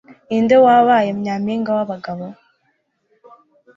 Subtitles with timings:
[0.29, 2.25] Ninde wabaye nyampinga w’abagabo?